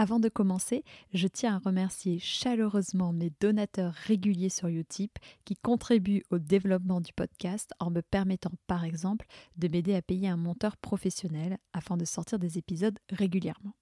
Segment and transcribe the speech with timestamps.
[0.00, 6.22] Avant de commencer, je tiens à remercier chaleureusement mes donateurs réguliers sur Utip qui contribuent
[6.30, 9.26] au développement du podcast en me permettant par exemple
[9.56, 13.74] de m'aider à payer un monteur professionnel afin de sortir des épisodes régulièrement.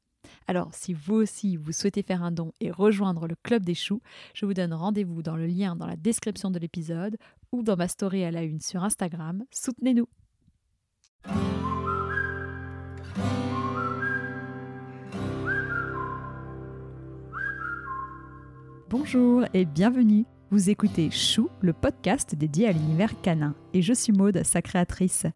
[0.47, 4.01] Alors, si vous aussi vous souhaitez faire un don et rejoindre le Club des Choux,
[4.33, 7.19] je vous donne rendez-vous dans le lien dans la description de l'épisode
[7.53, 9.45] ou dans ma story à la une sur Instagram.
[9.51, 10.09] Soutenez-nous!
[18.89, 20.27] Bonjour et bienvenue.
[20.53, 25.27] Vous écoutez Chou, le podcast dédié à l'univers canin, et je suis Maude, sa créatrice.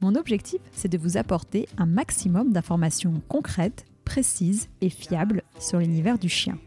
[0.00, 6.16] Mon objectif, c'est de vous apporter un maximum d'informations concrètes, précises et fiables sur l'univers
[6.16, 6.58] du chien.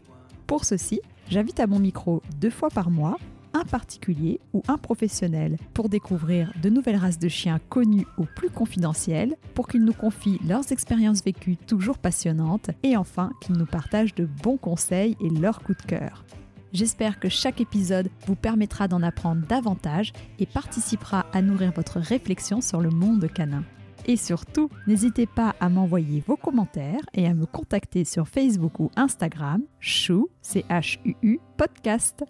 [0.46, 1.00] Pour ceci,
[1.30, 3.16] j'invite à mon micro deux fois par mois
[3.56, 8.50] un particulier ou un professionnel pour découvrir de nouvelles races de chiens connues ou plus
[8.50, 14.14] confidentielles, pour qu'ils nous confient leurs expériences vécues toujours passionnantes et enfin qu'ils nous partagent
[14.14, 16.24] de bons conseils et leurs coups de cœur.
[16.72, 22.60] J'espère que chaque épisode vous permettra d'en apprendre davantage et participera à nourrir votre réflexion
[22.60, 23.64] sur le monde canin.
[24.04, 28.90] Et surtout, n'hésitez pas à m'envoyer vos commentaires et à me contacter sur Facebook ou
[28.94, 32.22] Instagram, chou, c h u -U, podcast.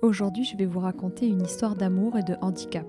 [0.00, 2.86] Aujourd'hui, je vais vous raconter une histoire d'amour et de handicap.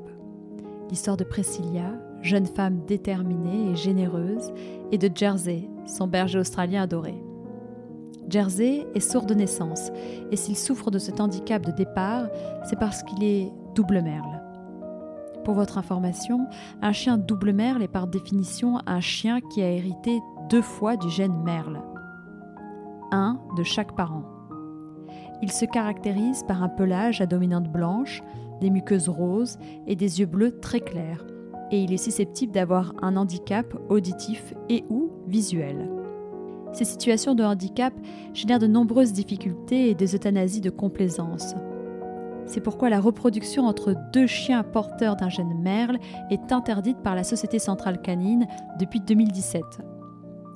[0.91, 4.53] L'histoire de Priscilla, jeune femme déterminée et généreuse,
[4.91, 7.15] et de Jersey, son berger australien adoré.
[8.29, 9.89] Jersey est sourd de naissance,
[10.29, 12.27] et s'il souffre de cet handicap de départ,
[12.63, 14.43] c'est parce qu'il est double merle.
[15.43, 16.45] Pour votre information,
[16.83, 20.19] un chien double merle est par définition un chien qui a hérité
[20.51, 21.81] deux fois du gène merle.
[23.11, 24.38] Un de chaque parent.
[25.41, 28.21] Il se caractérise par un pelage à dominante blanche,
[28.59, 31.25] des muqueuses roses et des yeux bleus très clairs,
[31.71, 35.89] et il est susceptible d'avoir un handicap auditif et ou visuel.
[36.73, 37.93] Ces situations de handicap
[38.33, 41.55] génèrent de nombreuses difficultés et des euthanasies de complaisance.
[42.45, 45.99] C'est pourquoi la reproduction entre deux chiens porteurs d'un gène merle
[46.31, 48.47] est interdite par la Société centrale canine
[48.79, 49.63] depuis 2017.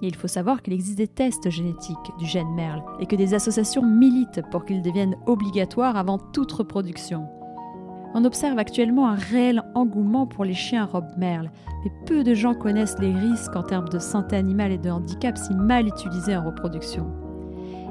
[0.06, 3.86] Il faut savoir qu'il existe des tests génétiques du gène merle et que des associations
[3.86, 7.26] militent pour qu'ils deviennent obligatoires avant toute reproduction.
[8.14, 11.50] On observe actuellement un réel engouement pour les chiens robe merle,
[11.84, 15.38] mais peu de gens connaissent les risques en termes de santé animale et de handicap
[15.38, 17.08] si mal utilisés en reproduction.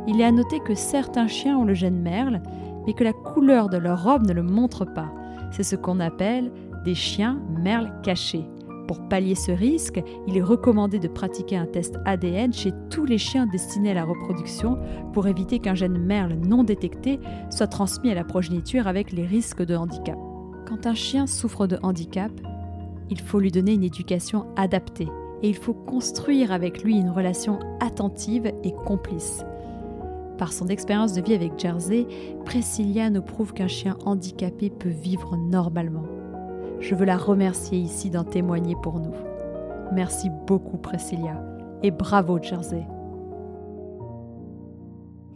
[0.07, 2.43] Il est à noter que certains chiens ont le gène merle,
[2.87, 5.11] mais que la couleur de leur robe ne le montre pas.
[5.51, 6.53] C'est ce qu'on appelle
[6.85, 8.45] des chiens merle cachés.
[8.87, 13.19] Pour pallier ce risque, il est recommandé de pratiquer un test ADN chez tous les
[13.19, 14.79] chiens destinés à la reproduction
[15.13, 19.63] pour éviter qu'un gène merle non détecté soit transmis à la progéniture avec les risques
[19.63, 20.19] de handicap.
[20.69, 22.33] Quand un chien souffre de handicap,
[23.11, 25.09] il faut lui donner une éducation adaptée
[25.43, 29.45] et il faut construire avec lui une relation attentive et complice.
[30.39, 32.07] Par son expérience de vie avec Jersey,
[32.45, 36.22] Priscilla nous prouve qu'un chien handicapé peut vivre normalement.
[36.83, 39.15] Je veux la remercier ici d'en témoigner pour nous.
[39.93, 41.41] Merci beaucoup Priscilla
[41.85, 42.85] et bravo Jersey.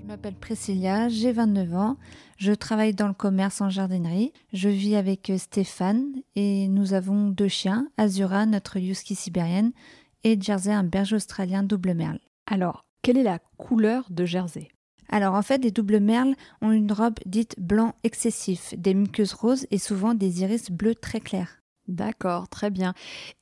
[0.00, 1.96] Je m'appelle Priscilla, j'ai 29 ans,
[2.36, 7.48] je travaille dans le commerce en jardinerie, je vis avec Stéphane et nous avons deux
[7.48, 9.72] chiens, Azura, notre husky sibérienne,
[10.24, 12.18] et Jersey, un berger australien double merle.
[12.50, 14.68] Alors, quelle est la couleur de Jersey?
[15.08, 19.66] Alors en fait, les doubles merles ont une robe dite blanc excessif, des muqueuses roses
[19.70, 21.60] et souvent des iris bleus très clairs.
[21.88, 22.94] D'accord, très bien.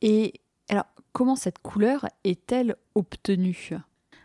[0.02, 0.34] Et
[0.68, 3.70] alors, comment cette couleur est-elle obtenue?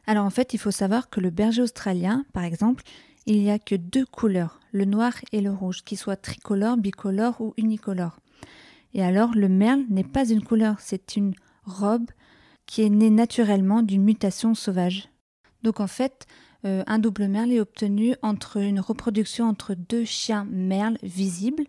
[0.05, 2.83] Alors en fait, il faut savoir que le berger australien, par exemple,
[3.25, 7.39] il n'y a que deux couleurs, le noir et le rouge, qui soient tricolores, bicolores
[7.41, 8.19] ou unicolores.
[8.93, 11.33] Et alors, le merle n'est pas une couleur, c'est une
[11.63, 12.09] robe
[12.65, 15.09] qui est née naturellement d'une mutation sauvage.
[15.63, 16.25] Donc en fait,
[16.65, 21.63] euh, un double merle est obtenu entre une reproduction entre deux chiens merles visibles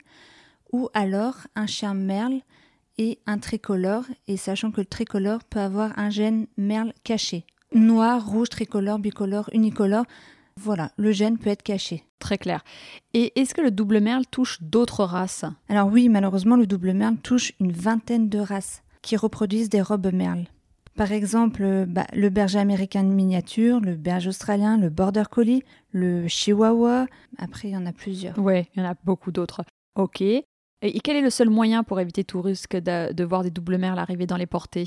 [0.72, 2.40] ou alors un chien merle
[2.98, 7.46] et un tricolore, et sachant que le tricolore peut avoir un gène merle caché.
[7.72, 10.04] Noir, rouge, tricolore, bicolore, unicolore,
[10.56, 12.04] voilà, le gène peut être caché.
[12.18, 12.62] Très clair.
[13.14, 15.46] Et est-ce que le double merle touche d'autres races?
[15.68, 20.12] Alors oui, malheureusement, le double merle touche une vingtaine de races qui reproduisent des robes
[20.12, 20.46] merles.
[21.00, 25.62] Par exemple, euh, bah, le berger américain de miniature, le berger australien, le border collie,
[25.92, 27.06] le chihuahua.
[27.38, 28.38] Après, il y en a plusieurs.
[28.38, 29.62] Oui, il y en a beaucoup d'autres.
[29.94, 30.20] Ok.
[30.20, 30.44] Et
[31.02, 34.26] quel est le seul moyen pour éviter tout risque de, voir des doubles merles arriver
[34.26, 34.84] dans les portées?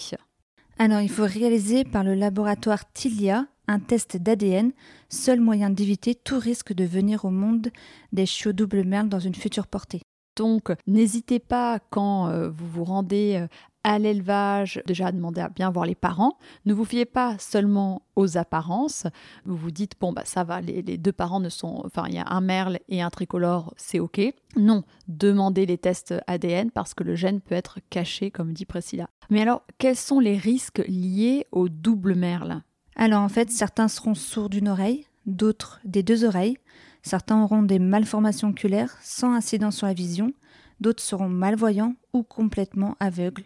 [0.77, 4.71] Alors, il faut réaliser par le laboratoire Tilia un test d'ADN,
[5.09, 7.69] seul moyen d'éviter tout risque de venir au monde
[8.11, 10.01] des chiots double merles dans une future portée.
[10.35, 13.47] Donc, n'hésitez pas quand euh, vous vous rendez euh,
[13.83, 16.37] à l'élevage, déjà demandez à bien voir les parents.
[16.65, 19.07] Ne vous fiez pas seulement aux apparences.
[19.45, 21.81] Vous vous dites, bon, bah, ça va, les, deux parents ne sont.
[21.85, 24.21] Enfin, il y a un merle et un tricolore, c'est OK.
[24.55, 29.09] Non, demandez les tests ADN parce que le gène peut être caché, comme dit Priscilla.
[29.29, 32.61] Mais alors, quels sont les risques liés au double merle?
[32.95, 36.57] Alors, en fait, certains seront sourds d'une oreille, d'autres des deux oreilles.
[37.01, 40.31] Certains auront des malformations oculaires sans incidence sur la vision.
[40.79, 43.43] D'autres seront malvoyants ou complètement aveugles.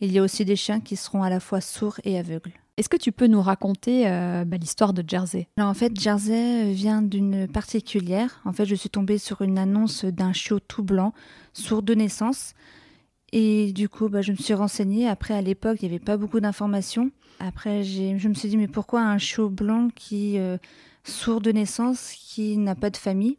[0.00, 2.52] Il y a aussi des chiens qui seront à la fois sourds et aveugles.
[2.76, 5.48] Est-ce que tu peux nous raconter euh, bah, l'histoire de Jersey?
[5.58, 8.40] Alors en fait, Jersey vient d'une particulière.
[8.46, 11.12] En fait, je suis tombée sur une annonce d'un chiot tout blanc,
[11.52, 12.54] sourd de naissance.
[13.32, 15.06] Et du coup, bah, je me suis renseignée.
[15.06, 17.10] Après, à l'époque, il n'y avait pas beaucoup d'informations.
[17.38, 20.56] Après, je me suis dit, mais pourquoi un chiot blanc qui euh,
[21.04, 23.36] sourd de naissance, qui n'a pas de famille?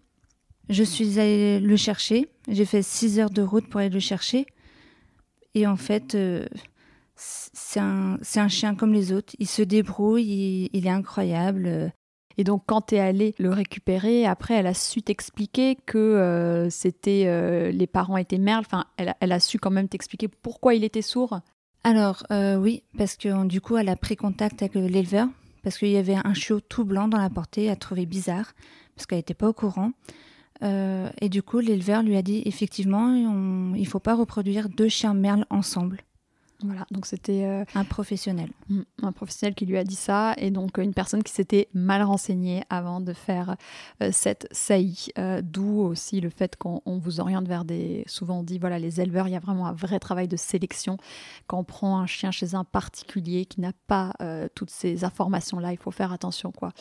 [0.70, 2.30] Je suis allée le chercher.
[2.48, 4.46] J'ai fait 6 heures de route pour aller le chercher.
[5.56, 6.46] Et en fait, euh,
[7.16, 9.34] c'est un, un, chien comme les autres.
[9.40, 11.92] Il se débrouille, il, est incroyable.
[12.38, 16.70] Et donc, quand tu es allé le récupérer, après, elle a su t'expliquer que euh,
[16.70, 18.64] c'était euh, les parents étaient merles.
[18.66, 21.40] Enfin, elle, elle, a su quand même t'expliquer pourquoi il était sourd.
[21.84, 25.28] Alors, oui, parce que du coup, elle a pris contact avec l'éleveur,
[25.64, 28.54] parce qu'il y avait un chiot tout blanc dans la portée, elle a trouvé bizarre,
[28.96, 29.92] parce qu'elle n'était pas au courant.
[30.64, 35.14] Euh, et du coup, l'éleveur lui a dit effectivement, il faut pas reproduire deux chiens
[35.14, 36.02] merles ensemble.
[36.64, 38.50] Voilà, donc c'était euh, un professionnel.
[38.70, 42.04] Mm, un professionnel qui lui a dit ça, et donc une personne qui s'était mal
[42.04, 43.56] renseignée avant de faire
[44.02, 45.08] euh, cette saillie.
[45.18, 48.04] Euh, d'où aussi le fait qu'on vous oriente vers des.
[48.08, 50.98] Souvent on dit, voilà, les éleveurs, il y a vraiment un vrai travail de sélection.
[51.48, 54.14] Quand on prend un chien chez un particulier qui n'a pas
[54.56, 56.72] toutes ces informations-là, il faut faire attention, quoi.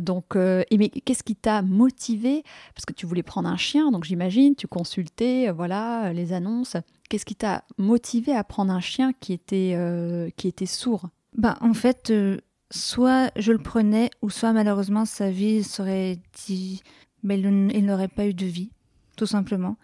[0.00, 2.42] donc, et mais qu'est-ce qui t'a motivé?
[2.74, 6.76] Parce que tu voulais prendre un chien, donc j'imagine, tu consultais, voilà, les annonces.
[7.08, 11.08] Qu'est-ce qui t'a motivé à prendre un chien qui était, euh, qui était sourd?
[11.36, 12.38] Bah, En fait, euh,
[12.70, 16.82] soit je le prenais, ou soit malheureusement sa vie serait dit.
[17.22, 18.70] Mais il n'aurait pas eu de vie,
[19.16, 19.76] tout simplement.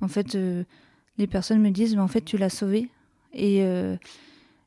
[0.00, 0.64] En fait, euh,
[1.18, 2.90] les personnes me disent Mais en fait, tu l'as sauvé.
[3.32, 3.64] Et,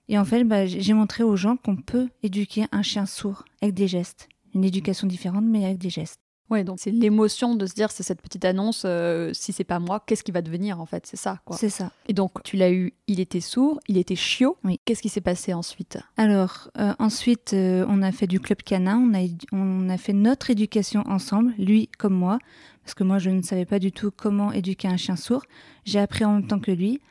[0.09, 3.75] et en fait, bah, j'ai montré aux gens qu'on peut éduquer un chien sourd avec
[3.75, 4.27] des gestes.
[4.55, 6.24] Une éducation différente, mais avec des gestes.
[6.51, 9.79] Ouais, donc c'est l'émotion de se dire c'est cette petite annonce, euh, si c'est pas
[9.79, 11.07] moi, qu'est-ce qui va devenir en fait?
[11.07, 11.57] C'est ça, quoi.
[11.57, 11.91] C'est ça.
[12.07, 14.57] Et donc tu l'as eu, il était sourd, il était chiot.
[14.63, 14.79] Oui.
[14.85, 15.97] Qu'est-ce qui s'est passé ensuite?
[16.17, 20.13] Alors euh, ensuite, euh, on a fait du club canin, on a, on a fait
[20.13, 22.37] notre éducation ensemble, lui comme moi,
[22.83, 25.43] parce que moi je ne savais pas du tout comment éduquer un chien sourd.
[25.83, 27.01] J'ai appris en même temps que lui.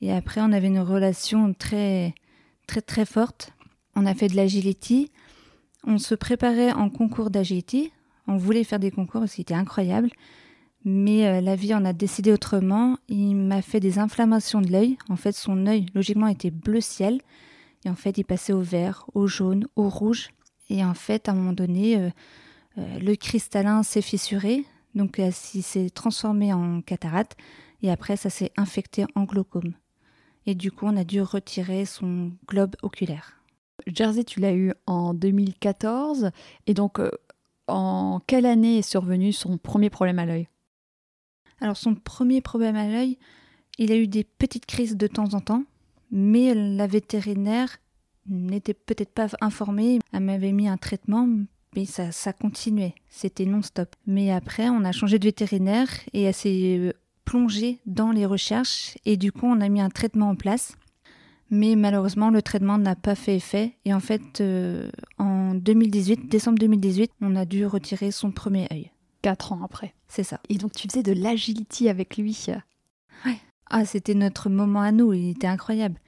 [0.00, 2.14] Et après, on avait une relation très,
[2.66, 3.52] très, très forte.
[3.94, 5.12] On a fait de l'agility.
[5.84, 7.92] On se préparait en concours d'agility
[8.28, 10.10] on voulait faire des concours parce qu'il était incroyable.
[10.84, 12.96] Mais euh, la vie en a décidé autrement.
[13.08, 14.98] Il m'a fait des inflammations de l'œil.
[15.08, 17.20] En fait, son œil, logiquement, était bleu ciel.
[17.84, 20.30] Et en fait, il passait au vert, au jaune, au rouge.
[20.70, 22.10] Et en fait, à un moment donné, euh,
[22.78, 24.64] euh, le cristallin s'est fissuré.
[24.94, 27.36] Donc, il s'est transformé en cataracte.
[27.82, 29.72] Et après, ça s'est infecté en glaucome.
[30.46, 33.38] Et du coup, on a dû retirer son globe oculaire.
[33.86, 36.30] Jersey, tu l'as eu en 2014.
[36.66, 37.00] Et donc,
[37.72, 40.48] en quelle année est survenu son premier problème à l'œil?
[41.60, 43.18] Alors son premier problème à l'œil,
[43.78, 45.64] il a eu des petites crises de temps en temps,
[46.10, 47.78] mais la vétérinaire
[48.26, 49.98] n'était peut-être pas informée.
[50.12, 51.28] Elle m'avait mis un traitement,
[51.74, 52.94] mais ça, ça continuait.
[53.08, 53.96] C'était non-stop.
[54.06, 56.92] Mais après, on a changé de vétérinaire et elle s'est euh,
[57.24, 60.76] plongée dans les recherches et du coup, on a mis un traitement en place.
[61.52, 63.76] Mais malheureusement, le traitement n'a pas fait effet.
[63.84, 68.90] Et en fait, euh, en 2018, décembre 2018, on a dû retirer son premier œil.
[69.20, 69.92] Quatre ans après.
[70.08, 70.40] C'est ça.
[70.48, 72.46] Et donc tu faisais de l'agility avec lui.
[73.26, 73.36] Ouais.
[73.68, 75.12] Ah, c'était notre moment à nous.
[75.12, 76.00] Il était incroyable.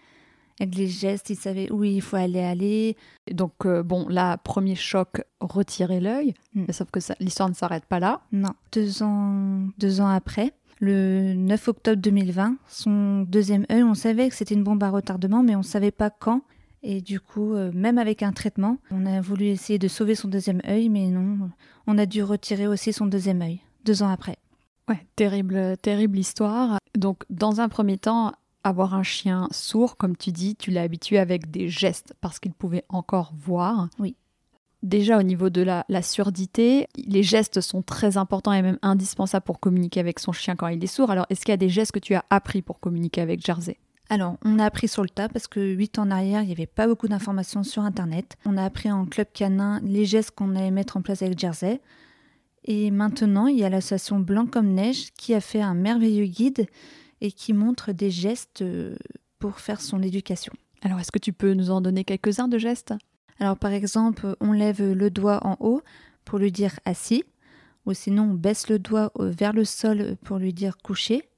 [0.60, 2.96] Avec les gestes, il savait où il faut aller aller.
[3.30, 6.32] donc, euh, bon, là, premier choc, retirer l'œil.
[6.54, 6.72] Mm.
[6.72, 8.22] Sauf que l'histoire ne s'arrête pas là.
[8.32, 8.54] Non.
[8.72, 14.34] Deux ans, deux ans après, le 9 octobre 2020, son deuxième œil, on savait que
[14.34, 16.42] c'était une bombe à retardement, mais on ne savait pas quand.
[16.82, 20.28] Et du coup, euh, même avec un traitement, on a voulu essayer de sauver son
[20.28, 21.50] deuxième œil, mais non,
[21.86, 24.36] on a dû retirer aussi son deuxième œil, deux ans après.
[24.88, 26.78] Ouais, terrible, terrible histoire.
[26.94, 28.32] Donc, dans un premier temps,
[28.64, 32.52] avoir un chien sourd, comme tu dis, tu l'as habitué avec des gestes parce qu'il
[32.52, 33.88] pouvait encore voir.
[33.98, 34.16] Oui
[34.84, 39.58] déjà au niveau de la, surdité, les gestes sont très importants et même indispensables pour
[39.58, 41.10] communiquer avec son chien quand il est sourd.
[41.10, 43.78] Alors, est-ce qu'il y a des gestes que tu as appris pour communiquer avec Jersey?
[44.10, 46.52] Alors, on a appris sur le tas parce que 8 ans en arrière, il n'y
[46.52, 48.36] avait pas beaucoup d'informations sur Internet.
[48.44, 51.80] On a appris en club canin les gestes qu'on allait mettre en place avec Jersey.
[52.66, 56.66] Et maintenant, il y a l'association Blanc comme Neige qui a fait un merveilleux guide
[57.20, 58.94] et qui montre des gestes euh,
[59.38, 60.52] pour faire son éducation.
[60.82, 62.94] Alors, est-ce que tu peux nous en donner quelques-uns de gestes?
[63.40, 65.82] Alors, par exemple, on lève le doigt en haut
[66.24, 67.24] pour lui dire assis,
[67.86, 71.28] ou sinon on baisse le doigt vers le sol pour lui dire couché.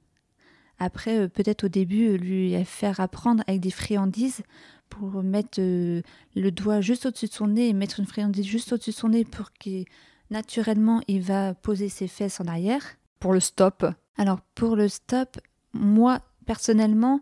[0.78, 4.42] Après, peut-être au début, lui faire apprendre avec des friandises
[4.90, 8.90] pour mettre le doigt juste au-dessus de son nez et mettre une friandise juste au-dessus
[8.90, 9.86] de son nez pour qu'il
[10.30, 12.82] naturellement il va poser ses fesses en arrière.
[13.20, 13.86] Pour le stop
[14.16, 15.38] Alors pour le stop,
[15.72, 17.20] moi personnellement,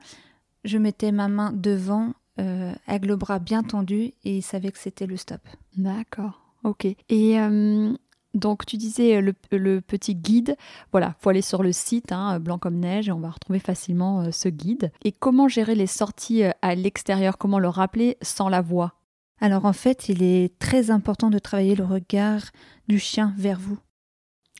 [0.65, 4.79] je mettais ma main devant euh, avec le bras bien tendu et il savait que
[4.79, 5.41] c'était le stop.
[5.77, 6.87] D'accord, ok.
[7.09, 7.93] Et euh,
[8.35, 10.57] donc tu disais le, le, petit guide,
[10.91, 14.23] voilà, faut aller sur le site hein, Blanc comme neige et on va retrouver facilement
[14.23, 14.91] euh, ce guide.
[15.05, 17.39] Et comment gérer les sorties à l'extérieur?
[17.39, 18.95] Comment le rappeler sans la voix?
[19.41, 22.43] Alors en fait, il est très important de travailler le regard
[22.89, 23.79] du chien vers vous.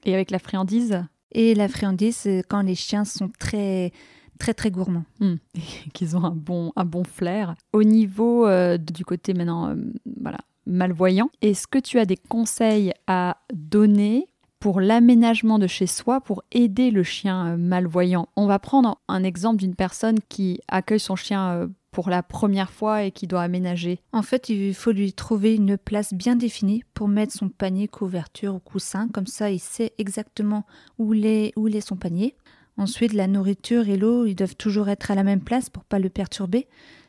[0.05, 1.05] Et avec la friandise?
[1.33, 3.93] Et la friandise quand les chiens sont très
[4.45, 5.07] très très gourmands.
[5.21, 5.37] Hmm.
[5.95, 7.55] Qu'ils ont un bon, un bon flair.
[7.73, 9.77] Au niveau euh, du côté maintenant, euh,
[10.21, 10.37] voilà,
[10.67, 14.29] malvoyant, est-ce que tu as des conseils à donner
[14.61, 18.29] pour l'aménagement de chez soi pour aider le chien euh, malvoyant?
[18.37, 23.05] On va prendre un exemple d'une personne qui accueille son chien pour la première fois
[23.05, 27.09] et qui doit aménager En fait, il faut lui trouver une place bien définie pour
[27.09, 29.09] mettre son panier, couverture ou coussin.
[29.09, 30.67] Comme ça, il sait exactement
[30.99, 32.37] où est, où est son panier.
[32.77, 35.99] Ensuite, la nourriture et l'eau, ils doivent toujours être à la même place pour pas
[35.99, 36.67] le perturber.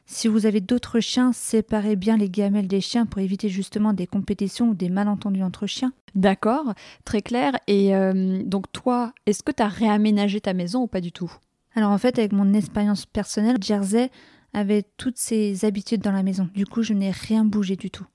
[0.07, 4.05] Si vous avez d'autres chiens, séparez bien les gamelles des chiens pour éviter justement des
[4.05, 5.93] compétitions ou des malentendus entre chiens.
[6.13, 6.73] D'accord,
[7.05, 7.57] très clair.
[7.67, 11.31] Et euh, donc toi, est-ce que tu as réaménagé ta maison ou pas du tout?
[11.73, 14.11] Alors en fait, avec mon expérience personnelle, Jersey
[14.53, 16.49] avait toutes ses habitudes dans la maison.
[16.53, 18.05] Du coup, je n'ai rien bougé du tout.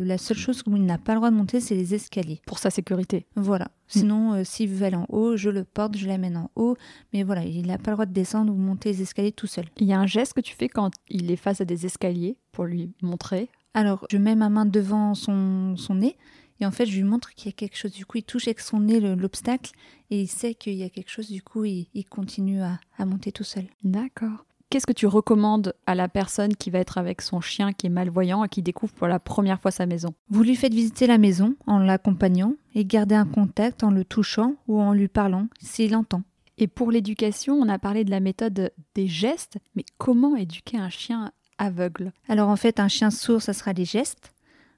[0.00, 2.40] La seule chose où il n'a pas le droit de monter, c'est les escaliers.
[2.46, 3.26] Pour sa sécurité.
[3.36, 3.66] Voilà.
[3.66, 3.68] Mm.
[3.88, 6.76] Sinon, euh, s'il veut aller en haut, je le porte, je l'amène en haut.
[7.12, 9.66] Mais voilà, il n'a pas le droit de descendre ou monter les escaliers tout seul.
[9.78, 12.36] Il y a un geste que tu fais quand il est face à des escaliers
[12.52, 16.16] pour lui montrer Alors, je mets ma main devant son, son nez.
[16.60, 17.92] Et en fait, je lui montre qu'il y a quelque chose.
[17.92, 19.72] Du coup, il touche avec son nez l'obstacle
[20.10, 21.30] et il sait qu'il y a quelque chose.
[21.30, 23.64] Du coup, il, continue à, à monter tout seul.
[23.82, 24.44] D'accord.
[24.70, 27.90] Qu'est-ce que tu recommandes à la personne qui va être avec son chien qui est
[27.90, 30.14] malvoyant et qui découvre pour la première fois sa maison?
[30.28, 34.54] Vous lui faites visiter la maison en l'accompagnant et gardez un contact en le touchant
[34.68, 36.22] ou en lui parlant s'il entend.
[36.56, 40.88] Et pour l'éducation, on a parlé de la méthode des gestes, mais comment éduquer un
[40.88, 42.12] chien aveugle?
[42.28, 44.34] Alors en fait, un chien sourd, ça sera les gestes.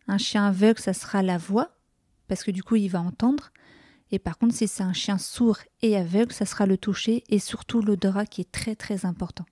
[0.08, 1.68] Un chien aveugle, ça sera la voix,
[2.28, 3.50] parce que du coup, il va entendre.
[4.10, 7.38] Et par contre, si c'est un chien sourd et aveugle, ça sera le toucher et
[7.38, 9.44] surtout l'odorat qui est très très important.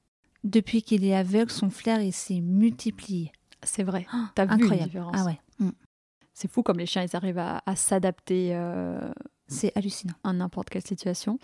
[0.45, 3.33] Depuis qu'il est aveugle, son flair s'est multiplié.
[3.63, 4.07] C'est vrai.
[4.15, 5.17] Oh, T'as vu différence.
[5.19, 5.39] Ah ouais.
[5.59, 5.71] Mm.
[6.33, 8.51] C'est fou comme les chiens ils arrivent à, s'adapter.
[8.55, 9.11] Euh,
[9.49, 10.15] c'est hallucinant.
[10.25, 11.39] À n'importe quelle situation.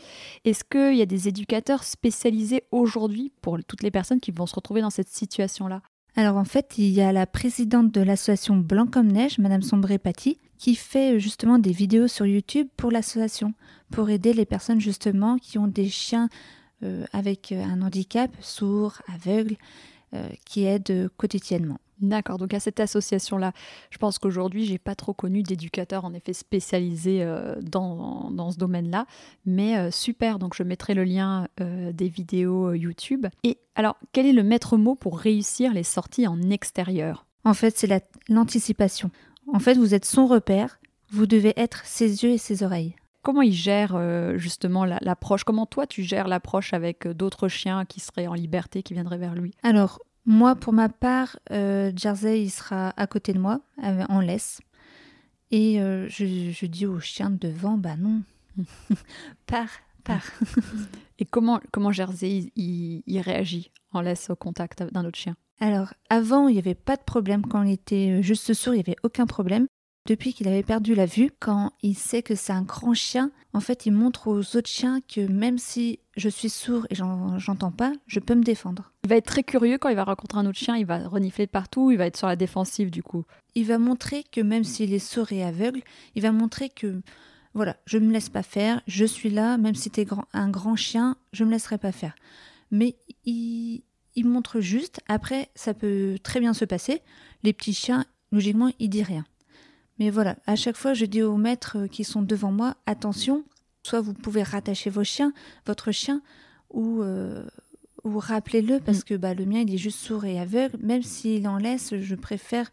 [0.45, 4.55] Est-ce qu'il y a des éducateurs spécialisés aujourd'hui pour toutes les personnes qui vont se
[4.55, 5.83] retrouver dans cette situation-là?
[6.15, 9.99] Alors en fait, il y a la présidente de l'association Blanc comme Neige, Madame Sombré
[9.99, 13.53] Paty, qui fait justement des vidéos sur YouTube pour l'association,
[13.91, 16.29] pour aider les personnes justement qui ont des chiens euh,
[17.13, 19.57] avec euh, un handicap, sourd, aveugle,
[20.15, 21.79] euh, qui aide quotidiennement.
[22.01, 23.53] D'accord, donc à cette association-là,
[23.91, 27.27] je pense qu'aujourd'hui, j'ai pas trop connu d'éducateurs en effet spécialisés
[27.63, 29.07] dans, dans, ce domaine-là,
[29.47, 33.27] mais super, donc je mettrai le lien des vidéos YouTube.
[33.45, 37.25] Et alors, quel est le maître mot pour réussir les sorties en extérieur?
[37.45, 37.89] En fait, c'est
[38.29, 39.11] l'anticipation.
[39.51, 40.79] En fait, vous êtes son repère,
[41.11, 42.95] vous devez être ses yeux et ses oreilles.
[43.27, 45.43] Comment il gère euh, justement l'approche?
[45.43, 49.19] Comment toi tu gères l'approche avec euh, d'autres chiens qui seraient en liberté, qui viendraient
[49.19, 49.53] vers lui?
[49.65, 54.61] Alors, moi pour ma part, euh, Jersey il sera à côté de moi, en laisse.
[55.51, 58.23] Et je, dis au chien devant, bah non,
[59.49, 60.31] pars, pars.
[61.19, 65.35] Et comment, comment Jersey il, il réagit en laisse au contact d'un autre chien?
[65.59, 67.45] Alors, avant, il n'y avait pas de problème.
[67.45, 69.67] Quand il était juste sourd, il n'y avait aucun problème
[70.07, 73.61] depuis qu'il avait perdu la vue, quand il sait que c'est un grand chien, en
[73.61, 77.93] fait, il montre aux autres chiens que même si je suis sourd et j'entends pas,
[78.07, 78.93] je peux me défendre.
[79.05, 81.47] Il va être très curieux quand il va rencontrer un autre chien, il va renifler
[81.47, 83.25] partout, il va être sur la défensive du coup.
[83.55, 85.83] Il va montrer que même s'il est sourd et aveugle,
[86.15, 87.01] il va montrer que
[87.55, 90.77] voilà, je me laisse pas faire, je suis là, même si tu es un grand
[90.77, 92.15] chien, je me laisserai pas faire.
[92.71, 93.83] Mais il,
[94.15, 97.03] il montre juste, après ça peut très bien se passer,
[97.43, 99.25] les petits chiens, logiquement, ils disent rien.
[99.99, 103.45] Mais voilà, à chaque fois, je dis aux maîtres qui sont devant moi, attention,
[103.83, 105.33] soit vous pouvez rattacher vos chiens,
[105.67, 106.21] votre chien,
[106.71, 107.47] ou, euh,
[108.05, 109.05] ou rappelez-le, parce mm.
[109.05, 110.77] que bah, le mien, il est juste sourd et aveugle.
[110.83, 112.71] Même s'il en laisse, je préfère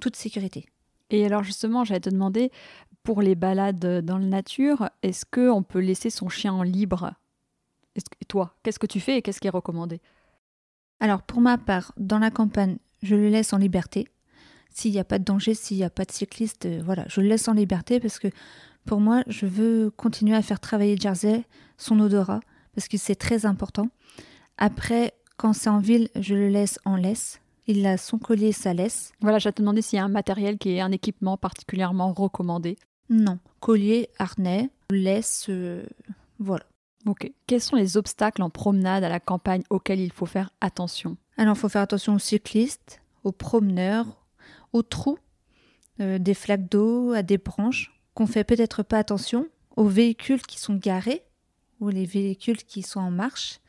[0.00, 0.66] toute sécurité.
[1.10, 2.52] Et alors justement, j'allais te demander,
[3.02, 7.14] pour les balades dans la nature, est-ce qu'on peut laisser son chien en libre?
[7.96, 10.00] Et toi, qu'est-ce que tu fais et qu'est-ce qui est recommandé?
[11.00, 14.08] Alors pour ma part, dans la campagne, je le laisse en liberté.
[14.70, 17.20] S'il n'y a pas de danger, s'il n'y a pas de cycliste, euh, voilà, je
[17.20, 18.28] le laisse en liberté parce que
[18.84, 21.44] pour moi, je veux continuer à faire travailler Jersey,
[21.76, 22.40] son odorat,
[22.74, 23.88] parce que c'est très important.
[24.56, 27.40] Après, quand c'est en ville, je le laisse en laisse.
[27.66, 29.12] Il a son collier, sa laisse.
[29.20, 32.78] Voilà, je te demander s'il y a un matériel qui est un équipement particulièrement recommandé.
[33.10, 35.84] Non, collier, harnais, laisse, euh,
[36.38, 36.64] voilà.
[37.06, 37.30] Ok.
[37.46, 41.16] Quels sont les obstacles en promenade à la campagne auxquels il faut faire attention?
[41.36, 44.06] Alors, il faut faire attention aux cyclistes, aux promeneurs,
[44.72, 45.18] aux trous,
[46.00, 49.46] euh, des flaques d'eau, à des branches, qu'on fait peut-être pas attention,
[49.76, 51.22] aux véhicules qui sont garés
[51.80, 53.60] ou les véhicules qui sont en marche.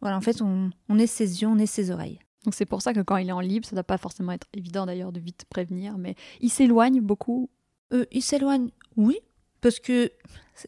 [0.00, 2.18] Voilà, en fait, on, on est ses yeux, on est ses oreilles.
[2.44, 4.32] Donc c'est pour ça que quand il est en libre, ça ne doit pas forcément
[4.32, 7.50] être évident d'ailleurs de vite prévenir, mais il s'éloigne beaucoup?
[7.92, 9.18] Euh, il s'éloigne, oui,
[9.60, 10.10] parce que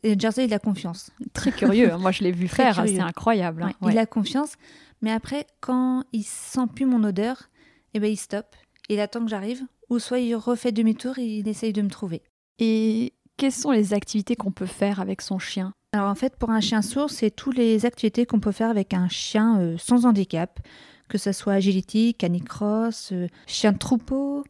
[0.05, 1.11] Jersey, il a confiance.
[1.33, 1.97] Très curieux, hein.
[1.99, 2.97] moi je l'ai vu faire, curieux.
[2.97, 3.62] c'est incroyable.
[3.62, 3.73] hein.
[3.81, 4.53] Ouais, Il a confiance,
[5.01, 7.49] mais après, quand il sent plus mon odeur,
[7.95, 8.55] eh ben, il stoppe.
[8.92, 12.22] Il attend que j'arrive, ou soit il refait demi-tour et il essaye de me trouver.
[12.58, 15.72] Et quelles sont les activités qu'on peut faire avec son chien?
[15.92, 18.94] Alors en fait, pour un chien sourd, c'est toutes les activités qu'on peut faire avec
[18.94, 20.61] un chien euh, sans handicap,
[21.08, 24.44] que ce soit agility, canicross, euh, chien de troupeau,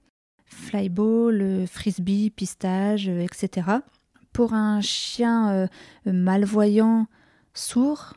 [0.44, 3.68] flyball, euh, frisbee, pistage, etc.
[4.32, 5.68] Pour un chien
[6.06, 7.06] malvoyant
[7.52, 8.14] sourd,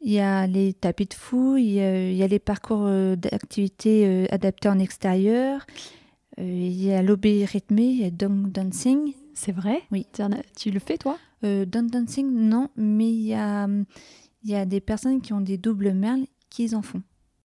[0.00, 4.26] il y a les tapis de fou, il y a, les parcours euh, d'activités euh,
[4.30, 5.66] adaptés en extérieur,
[6.38, 9.14] euh, il y a l'obé rythmé, il y a dog dancing.
[9.34, 9.82] C'est vrai?
[9.90, 10.06] Oui.
[10.56, 11.18] Tu, le fais toi?
[11.44, 13.66] Euh, dog dancing, non, mais il y a,
[14.42, 17.02] il y a des personnes qui ont des doubles merles qui en font.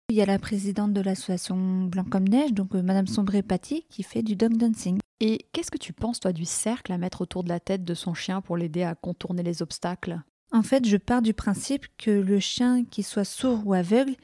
[0.09, 3.85] Il y a la présidente de l'association Blanc comme Neige, donc euh, Madame Sombré Paty,
[3.89, 4.99] qui fait du dog dancing.
[5.19, 7.93] Et qu'est-ce que tu penses toi du cercle à mettre autour de la tête de
[7.93, 10.21] son chien pour l'aider à contourner les obstacles?
[10.51, 14.15] En fait, je pars du principe que le chien, qu'il soit sourd ou aveugle,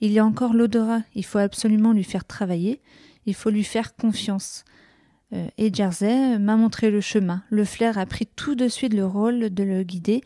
[0.00, 1.02] il y a encore l'odorat.
[1.14, 2.80] Il faut absolument lui faire travailler.
[3.26, 4.64] Il faut lui faire confiance.
[5.32, 7.42] Euh, et Jersey m'a montré le chemin.
[7.50, 10.22] Le flair a pris tout de suite le rôle de le guider.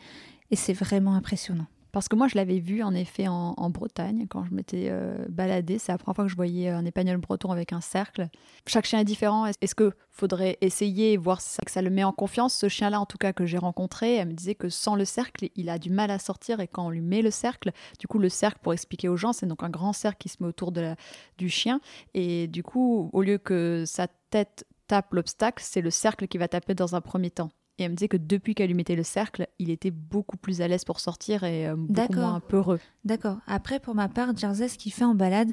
[0.51, 1.67] Et c'est vraiment impressionnant.
[1.99, 5.81] Parce que moi, je l'avais vu en effet en, Bretagne quand je m'étais euh, baladée.
[5.81, 8.29] C'est la première fois que je voyais un épagnol breton avec un cercle.
[8.69, 9.47] Chaque chien est différent.
[9.47, 13.01] Est- Est-ce que faudrait essayer et voir si ça, le met en confiance Ce chien-là,
[13.01, 15.81] en tout cas, que j'ai rencontré, elle me disait que sans le cercle, il a
[15.81, 16.61] du mal à sortir.
[16.61, 19.33] Et quand on lui met le cercle, du coup, le cercle, pour expliquer aux gens,
[19.33, 21.81] c'est donc un grand cercle qui se met autour du chien.
[22.15, 26.47] Et du coup, au lieu que sa tête tape l'obstacle, c'est le cercle qui va
[26.47, 27.51] taper dans un premier temps.
[27.79, 30.61] Et elle me disait que depuis qu'elle lui mettait le cercle, il était beaucoup plus
[30.61, 32.81] à l'aise pour sortir et euh, beaucoup moins peureux.
[33.05, 33.39] D'accord.
[33.47, 35.53] Après, pour ma part, Jersey, ce qu'il fait en balade,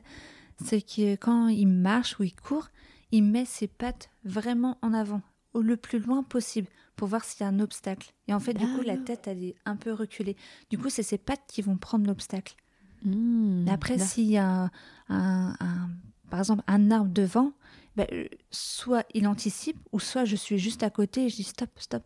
[0.64, 2.70] c'est que quand il marche ou il court,
[3.12, 5.22] il met ses pattes vraiment en avant,
[5.54, 8.14] au le plus loin possible, pour voir s'il y a un obstacle.
[8.28, 10.36] Et en fait, du coup, la tête, elle est un peu reculée.
[10.72, 12.56] Du coup, c'est ses pattes qui vont prendre l'obstacle.
[13.04, 13.68] Mmh.
[13.70, 14.72] Après, s'il y a un,
[15.10, 15.90] un- un-
[16.32, 17.52] par exemple un arbre devant,
[17.96, 21.44] ben, euh, soit il anticipe, ou soit je suis juste à côté et je dis
[21.44, 22.04] stop, stop.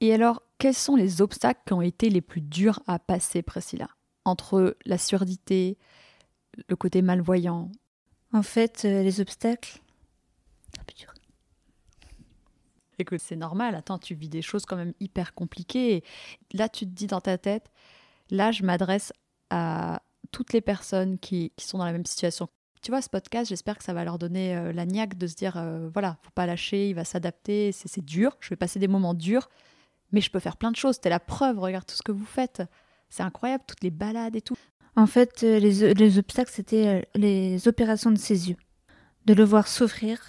[0.00, 3.88] Et alors, quels sont les obstacles qui ont été les plus durs à passer, Priscilla?
[4.24, 5.78] Entre la surdité,
[6.68, 7.70] le côté malvoyant?
[8.32, 9.80] En fait, euh, les obstacles,
[10.74, 11.14] c'est plus dur.
[12.98, 13.74] Écoute, c'est normal.
[13.74, 16.04] Attends, tu vis des choses quand même hyper compliquées.
[16.52, 17.70] Là, tu te dis dans ta tête,
[18.30, 19.12] là, je m'adresse
[19.50, 22.48] à toutes les personnes qui, qui sont dans la même situation.
[22.84, 25.34] Tu vois, ce podcast, j'espère que ça va leur donner euh, la niaque de se
[25.34, 28.88] dire, euh, voilà, faut pas lâcher, il va s'adapter, c'est dur, je vais passer des
[28.88, 29.48] moments durs,
[30.12, 31.00] mais je peux faire plein de choses.
[31.00, 32.62] T'es la preuve, regarde tout ce que vous faites.
[33.08, 34.54] C'est incroyable, toutes les balades et tout.
[34.96, 38.56] En fait, euh, les, les obstacles, c'était euh, les opérations de ses yeux.
[39.24, 40.20] De le voir souffrir,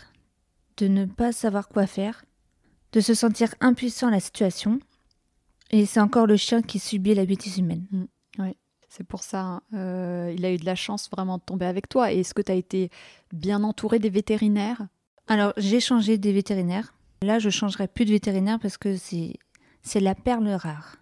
[0.78, 2.24] de ne pas savoir quoi faire,
[2.94, 4.80] de se sentir impuissant à la situation.
[5.72, 7.86] Et c'est encore le chien qui subit la bêtise humaine.
[8.96, 11.90] C'est pour ça, hein, euh, il a eu de la chance vraiment de tomber avec
[11.90, 12.14] toi.
[12.14, 12.90] Et est-ce que tu as été
[13.34, 14.88] bien entouré des vétérinaires?
[15.28, 16.94] Alors, j'ai changé des vétérinaires.
[17.22, 19.34] Là, je changerai plus de vétérinaire parce que c'est
[19.82, 20.96] c'est la perle rare.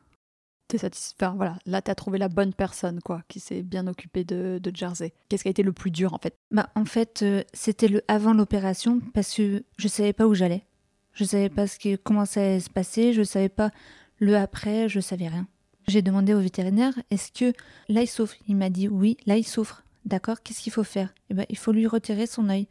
[0.67, 1.13] T'es satisfait?
[1.23, 4.59] Enfin, Voilà, là, tu as trouvé la bonne personne, quoi, qui s'est bien occupée de,
[4.61, 5.13] de Jersey.
[5.29, 6.35] Qu'est-ce qui a été le plus dur, en fait?
[6.49, 10.63] Bah, en fait, euh, c'était le avant l'opération parce que je savais pas où j'allais.
[11.13, 13.13] Je savais pas ce qui, comment ça allait se passer.
[13.13, 13.69] Je savais pas
[14.17, 14.89] le après.
[14.89, 15.47] Je savais rien.
[15.87, 17.53] J'ai demandé au vétérinaire est-ce que
[17.89, 18.35] là il souffre?
[18.47, 19.83] Il m'a dit oui, là il souffre.
[20.05, 21.13] D'accord, qu'est-ce qu'il faut faire?
[21.29, 22.67] Eh ben, il faut lui retirer son œil.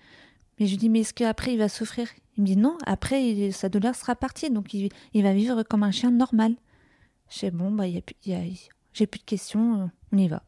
[0.58, 2.08] Mais je lui dis mais est-ce qu'après il va souffrir?
[2.36, 4.90] Il me dit non, après sa douleur sera partie, donc il,
[5.22, 6.54] va vivre comme un chien normal.
[7.30, 8.02] Je sais bon bah y
[8.92, 10.42] j'ai plus de questions, on y va.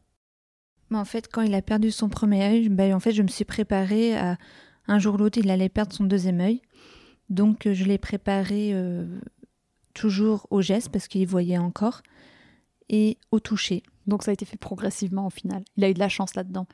[0.89, 3.27] Mais en fait, quand il a perdu son premier œil, ben, en fait, je me
[3.27, 4.37] suis préparée à
[4.87, 6.61] un jour ou l'autre, il allait perdre son deuxième œil.
[7.29, 9.19] Donc, je l'ai préparé euh,
[9.93, 12.03] toujours au geste parce qu'il voyait encore
[12.89, 13.83] et au toucher.
[14.07, 15.63] Donc, ça a été fait progressivement, au final.
[15.77, 16.67] Il a eu de la chance là-dedans.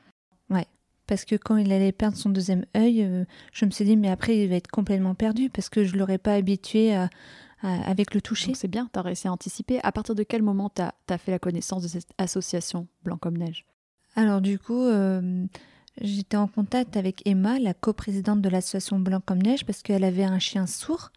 [0.49, 0.67] Ouais.
[1.07, 4.09] parce que quand il allait perdre son deuxième œil, euh, je me suis dit, mais
[4.09, 7.09] après, il va être complètement perdu parce que je ne l'aurais pas habitué à,
[7.63, 8.53] avec le toucher.
[8.53, 9.79] C'est bien, tu as réussi à anticiper.
[9.83, 13.37] À partir de quel moment tu as, fait la connaissance de cette association Blanc comme
[13.37, 13.65] Neige?
[14.15, 15.45] Alors du coup, euh,
[16.01, 20.23] j'étais en contact avec Emma, la coprésidente de l'association Blanc comme Neige, parce qu'elle avait
[20.23, 21.11] un chien sourd,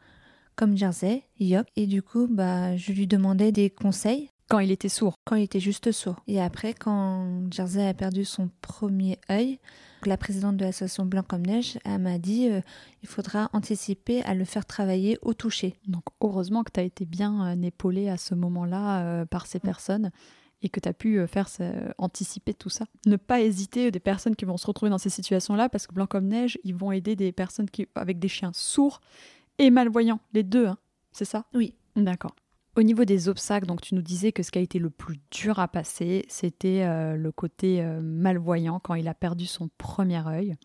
[0.56, 1.66] comme Jersey, Yop.
[1.76, 4.30] Et du coup, bah, je lui demandais des conseils.
[4.48, 6.16] Quand il était sourd Quand il était juste sourd.
[6.26, 9.58] Et après, quand Jersey a perdu son premier œil,
[10.06, 12.60] la présidente de l'association Blanc comme Neige, m'a dit euh,
[13.02, 15.74] il faudra anticiper à le faire travailler au toucher.
[15.86, 19.58] Donc heureusement que tu as été bien euh, épaulée à ce moment-là euh, par ces
[19.58, 19.62] mm.
[19.62, 20.10] personnes
[20.62, 21.46] et que tu as pu faire
[21.98, 22.86] anticiper tout ça.
[23.04, 26.06] Ne pas hésiter des personnes qui vont se retrouver dans ces situations-là parce que Blanc
[26.06, 29.02] comme Neige, ils vont aider des personnes qui, avec des chiens sourds
[29.58, 30.78] et malvoyants, les deux, hein.
[31.12, 31.44] c'est ça?
[31.52, 31.74] Oui.
[31.96, 32.34] D'accord.
[32.76, 35.20] Au niveau des obstacles, donc tu nous disais que ce qui a été le plus
[35.30, 40.26] dur à passer, c'était euh, le côté euh, malvoyant quand il a perdu son premier
[40.26, 40.56] œil.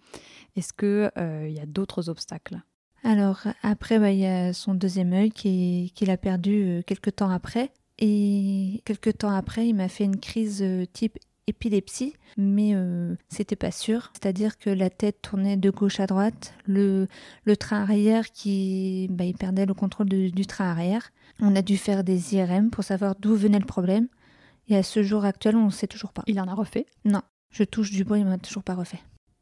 [0.56, 2.62] Est-ce qu'il euh, il y a d'autres obstacles?
[3.04, 7.72] Alors après, bah, il y a son deuxième œil qu'il a perdu quelques temps après.
[8.00, 11.18] Et quelques temps après, il m'a fait une crise type
[11.48, 12.74] épilepsie, mais
[13.30, 14.12] c'était pas sûr.
[14.14, 17.08] C'est-à-dire que la tête tournait de gauche à droite, le,
[17.46, 21.12] le train arrière qui, bah, il perdait le contrôle du train arrière.
[21.42, 24.08] On a dû faire des IRM pour savoir d'où venait le problème.
[24.68, 26.24] Et à ce jour actuel, on ne sait toujours pas.
[26.28, 26.86] Il en a refait?
[27.06, 29.00] Non, je touche du bois, il m'a toujours pas refait.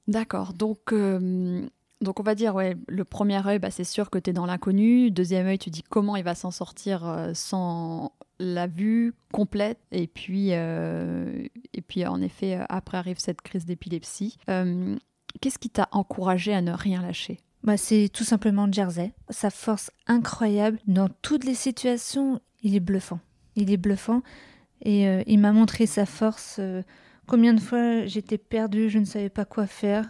[0.07, 1.67] D'accord, donc, euh,
[1.99, 4.45] donc on va dire, ouais, le premier œil, bah, c'est sûr que tu es dans
[4.45, 5.11] l'inconnu.
[5.11, 9.79] Deuxième œil, tu dis comment il va s'en sortir euh, sans la vue complète.
[9.91, 14.37] Et puis, euh, et puis en effet, après arrive cette crise d'épilepsie.
[15.41, 17.39] Qu'est-ce qui t'a encouragé à ne rien lâcher?
[17.63, 19.13] Bah, c'est tout simplement Jersey.
[19.29, 23.19] Sa force incroyable dans toutes les situations, il est bluffant.
[23.55, 24.21] Il est bluffant
[24.81, 26.57] et euh, il m'a montré sa force.
[26.59, 26.83] Euh,
[27.27, 30.07] combien de fois j'étais perdue, je ne savais pas quoi faire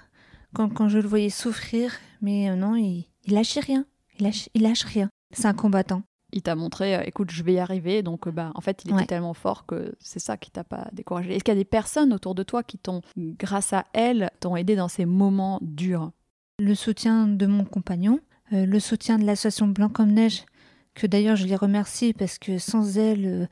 [0.53, 3.86] quand, quand je le voyais souffrir, mais euh, non, il, il lâchait rien.
[4.19, 5.10] Il lâche, il lâche rien.
[5.33, 6.03] C'est un combattant.
[6.33, 8.03] Il t'a montré, écoute, je vais y arriver.
[8.03, 11.33] Donc, bah, en fait, il était tellement fort que c'est ça qui t'a pas découragé.
[11.33, 14.57] Est-ce qu'il y a des personnes autour de toi qui t'ont, grâce à elles, t'ont
[14.57, 16.12] aidé dans ces moments durs?
[16.59, 18.19] Le soutien de mon compagnon,
[18.53, 20.45] euh, le soutien de l'association Blanc comme Neige,
[20.95, 23.45] que d'ailleurs je les remercie parce que sans elle, euh,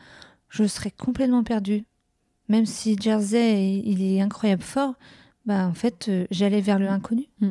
[0.49, 1.85] je serais complètement perdue.
[2.47, 4.95] Même si Jersey, il est incroyable fort,
[5.45, 7.25] bah en fait, euh, j'allais vers le inconnu.
[7.41, 7.49] Mm.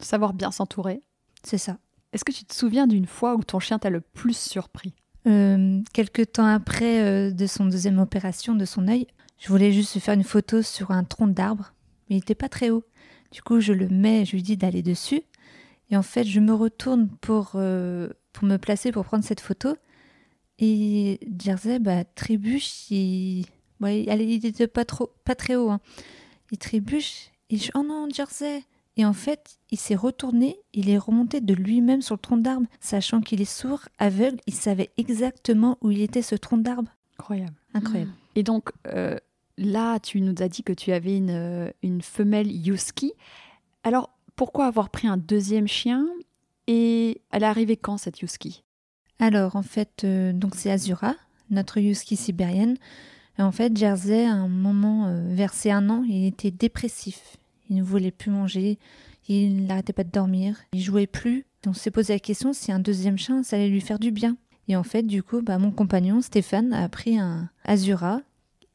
[0.00, 1.02] Savoir bien s'entourer.
[1.42, 1.78] C'est ça.
[2.12, 4.94] Est-ce que tu te souviens d'une fois où ton chien t'a le plus surpris?
[5.92, 10.24] Quelque temps après de son deuxième opération de son œil, je voulais juste faire une
[10.24, 11.74] photo sur un tronc d'arbre,
[12.08, 12.82] mais il n'était pas très haut.
[13.30, 15.22] Du coup, je le mets, je lui dis d'aller dessus.
[15.90, 19.76] Et en fait, je me retourne pour, euh, pour me placer pour prendre cette photo.
[20.58, 22.90] Et Jersey bah, trébuche.
[22.90, 23.46] Il...
[23.82, 25.70] il était pas, trop, pas très haut.
[25.70, 25.80] Hein.
[26.50, 27.30] Il trébuche.
[27.50, 28.64] Et je Oh non, Jersey
[28.96, 30.58] Et en fait, il s'est retourné.
[30.74, 32.66] Il est remonté de lui-même sur le tronc d'arbre.
[32.80, 36.90] Sachant qu'il est sourd, aveugle, il savait exactement où il était ce tronc d'arbre.
[37.18, 37.54] Incroyable.
[37.74, 38.12] Incroyable.
[38.34, 39.16] Et donc, euh,
[39.58, 43.12] là, tu nous as dit que tu avais une, euh, une femelle Yuski.
[43.82, 46.06] Alors, pourquoi avoir pris un deuxième chien
[46.66, 48.62] Et elle est arrivée quand, cette Yuski?
[49.18, 51.14] Alors, en fait, euh, donc c'est Azura,
[51.50, 52.76] notre Yuski sibérienne.
[53.38, 57.36] Et en fait, Jersey, à un moment, euh, vers ses un an, il était dépressif.
[57.68, 58.78] Il ne voulait plus manger,
[59.28, 61.44] il n'arrêtait pas de dormir, il jouait plus.
[61.66, 64.36] On s'est posé la question si un deuxième chien, ça allait lui faire du bien.
[64.68, 68.20] Et en fait, du coup, bah, mon compagnon, Stéphane, a pris un Azura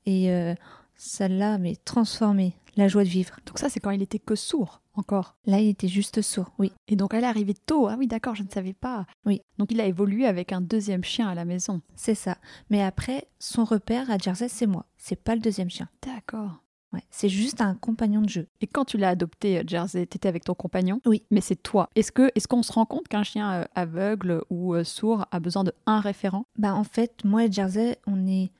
[0.06, 0.56] et euh,
[0.96, 3.36] ça l'a mais transformé, la joie de vivre.
[3.46, 5.36] Donc ça, c'est quand il était que sourd encore.
[5.46, 6.72] Là, il était juste sourd, oui.
[6.88, 7.88] Et donc elle est arrivée tôt.
[7.88, 9.06] Ah oui, d'accord, je ne savais pas.
[9.26, 9.42] Oui.
[9.58, 11.82] Donc il a évolué avec un deuxième chien à la maison.
[11.96, 12.38] C'est ça.
[12.70, 14.86] Mais après, son repère à Jersey, c'est moi.
[14.98, 15.90] C'est pas le deuxième chien.
[16.06, 16.60] D'accord.
[16.94, 18.48] Ouais, c'est juste un compagnon de jeu.
[18.62, 21.02] Et quand tu l'as adopté, euh, Jersey, t'étais avec ton compagnon?
[21.08, 21.24] Oui.
[21.32, 21.90] Mais c'est toi.
[21.96, 25.64] Est-ce que est-ce qu'on se rend compte qu'un chien euh, aveugle ou sourd a besoin
[25.64, 26.46] de un référent?
[26.60, 28.52] Bah en fait, moi et Jersey, on est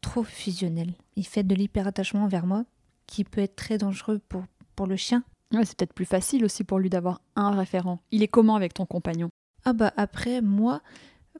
[0.00, 0.94] trop fusionnel.
[1.16, 2.64] Il fait de l'hyperattachement vers moi,
[3.06, 4.44] qui peut être très dangereux pour,
[4.76, 5.24] pour le chien.
[5.52, 7.98] Ouais, c'est peut-être plus facile aussi pour lui d'avoir un référent.
[8.12, 9.28] Il est comment avec ton compagnon?
[9.64, 10.80] Ah bah après, moi,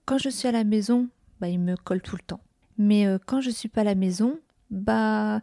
[0.05, 1.09] quand je suis à la maison,
[1.41, 2.41] bah il me colle tout le temps.
[2.77, 4.39] Mais euh, quand je suis pas à la maison,
[4.71, 5.41] bah,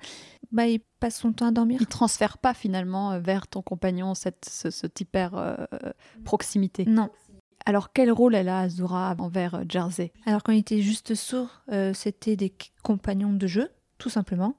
[0.52, 1.80] bah il passe son temps à dormir.
[1.80, 5.56] Il transfère pas finalement euh, vers ton compagnon cette, ce, cette hyper euh,
[6.26, 6.86] proximité.
[6.86, 7.10] Non,
[7.68, 10.14] alors, quel rôle elle a, Azura, envers euh, Jersey?
[10.26, 14.56] Alors, quand il était juste sourd, euh, c'était des compagnons de jeu, tout simplement.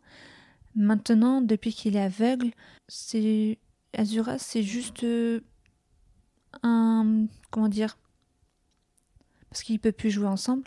[0.77, 2.51] Maintenant, depuis qu'il est aveugle,
[2.87, 3.57] c'est
[3.97, 5.40] Azura, c'est juste euh,
[6.62, 7.97] un comment dire
[9.49, 10.64] Parce qu'il peut plus jouer ensemble.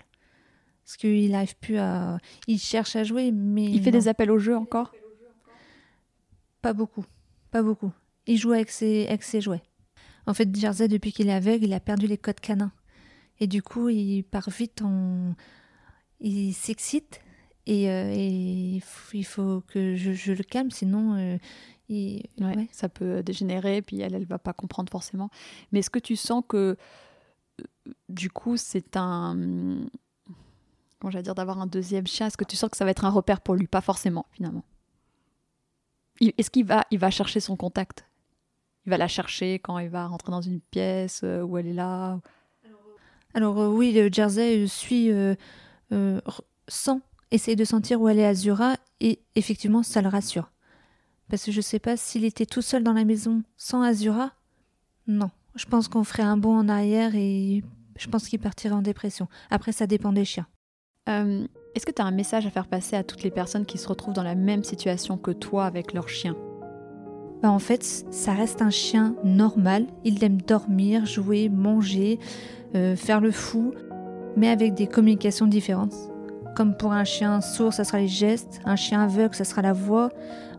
[0.83, 2.17] Parce qu'il n'arrive plus à.
[2.47, 3.65] Il cherche à jouer, mais.
[3.65, 4.91] Il fait des appels au jeu encore?
[6.63, 7.05] Pas beaucoup.
[7.51, 7.91] pas beaucoup.
[8.25, 9.61] Il joue avec ses, avec ses jouets.
[10.27, 12.71] En fait, Jersey, depuis qu'il est aveugle, il a perdu les codes canins.
[13.39, 15.35] Et du coup, il part vite en.
[16.19, 17.21] Il s'excite.
[17.67, 18.81] Et, euh, et
[19.13, 21.15] il faut que je, je le calme, sinon.
[21.15, 21.37] euh,
[21.89, 22.23] il...
[22.39, 22.67] Ouais, ouais.
[22.71, 25.29] Ça peut dégénérer, puis elle, elle va pas comprendre forcément.
[25.71, 26.77] Mais est-ce que tu sens que,
[27.59, 29.85] euh, du coup, c'est un.
[30.99, 33.05] Comment j'allais dire, d'avoir un deuxième chien Est-ce que tu sens que ça va être
[33.05, 33.67] un repère pour lui?
[33.67, 34.63] Pas forcément, finalement.
[36.19, 38.05] Est-ce qu'il va, il va chercher son contact?
[38.85, 41.73] Il va la chercher quand il va rentrer dans une pièce euh, où elle est
[41.73, 42.19] là
[43.33, 45.35] Alors euh, oui, le Jersey euh, suit euh,
[45.91, 50.51] euh, r- sent, essaye de sentir où elle est Azura et effectivement ça le rassure.
[51.29, 54.31] Parce que je sais pas s'il était tout seul dans la maison sans Azura.
[55.07, 57.63] Non, je pense qu'on ferait un bond en arrière et
[57.97, 59.27] je pense qu'il partirait en dépression.
[59.49, 60.47] Après ça dépend des chiens.
[61.07, 63.87] Est-ce que tu as un message à faire passer à toutes les personnes qui se
[63.87, 66.35] retrouvent dans la même situation que toi avec leur chien?
[67.41, 69.85] Bah, en fait, ça reste un chien normal.
[70.03, 72.19] Il aime dormir, jouer, manger,
[72.75, 73.73] euh, faire le fou,
[74.37, 75.95] mais avec des communications différentes.
[76.55, 78.59] Comme pour un chien sourd, ça sera les gestes.
[78.65, 80.09] Un chien aveugle, ça sera la voix.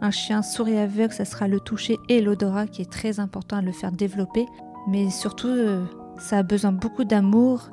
[0.01, 3.59] Un chien sourd et aveugle, ça sera le toucher et l'odorat, qui est très important
[3.59, 4.47] à le faire développer.
[4.88, 5.85] Mais surtout, euh,
[6.18, 7.71] ça a besoin beaucoup d'amour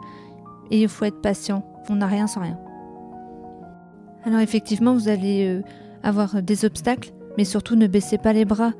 [0.70, 1.66] et il faut être patient.
[1.90, 2.60] On n'a rien sans rien.
[4.26, 5.62] Alors effectivement, vous allez euh,
[6.04, 8.74] avoir des obstacles, mais surtout ne baissez pas les bras.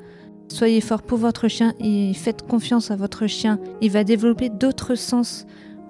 [0.50, 3.60] Soyez fort pour votre chien et faites confiance à votre chien.
[3.80, 5.46] Il va développer d'autres sens.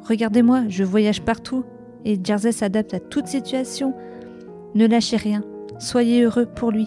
[0.07, 1.64] Regardez-moi, je voyage partout
[2.05, 3.94] et Jersey s'adapte à toute situation.
[4.75, 5.42] Ne lâchez rien.
[5.79, 6.87] Soyez heureux pour lui.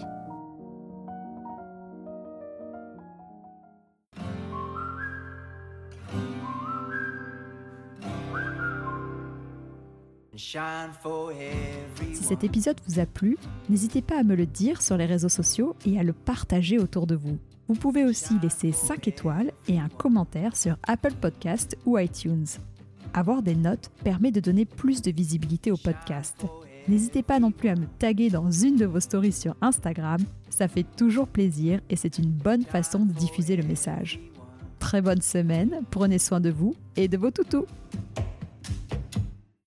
[10.36, 13.36] Si cet épisode vous a plu,
[13.68, 17.08] n'hésitez pas à me le dire sur les réseaux sociaux et à le partager autour
[17.08, 17.36] de vous.
[17.66, 22.46] Vous pouvez aussi laisser 5 étoiles et un commentaire sur Apple Podcast ou iTunes.
[23.14, 26.44] Avoir des notes permet de donner plus de visibilité au podcast.
[26.88, 30.68] N'hésitez pas non plus à me taguer dans une de vos stories sur Instagram, ça
[30.68, 34.20] fait toujours plaisir et c'est une bonne façon de diffuser le message.
[34.78, 37.64] Très bonne semaine, prenez soin de vous et de vos toutous